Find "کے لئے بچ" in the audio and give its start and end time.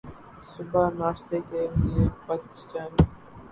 1.49-2.43